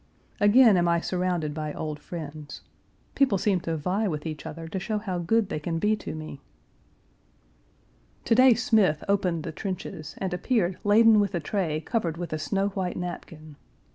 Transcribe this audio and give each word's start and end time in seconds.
Again 0.39 0.77
am 0.77 0.87
I 0.87 0.99
surrounded 0.99 1.53
by 1.53 1.73
old 1.75 1.99
friends. 1.99 2.61
People 3.13 3.37
seem 3.37 3.59
to 3.59 3.77
vie 3.77 4.07
with 4.07 4.25
each 4.25 4.47
other 4.47 4.67
to 4.67 4.79
show 4.79 4.97
how 4.97 5.19
good 5.19 5.49
they 5.49 5.59
can 5.59 5.77
be 5.77 5.95
to 5.97 6.15
me. 6.15 6.41
To 8.25 8.33
day 8.33 8.55
Smith 8.55 9.03
opened 9.07 9.43
the 9.43 9.51
trenches 9.51 10.15
and 10.17 10.33
appeared 10.33 10.79
laden 10.83 11.11
Page 11.21 11.29
370 11.29 11.35
with 11.35 11.35
a 11.35 11.39
tray 11.39 11.81
covered 11.81 12.17
with 12.17 12.33
a 12.33 12.39
snow 12.39 12.69
white 12.69 12.97
napkin. 12.97 13.57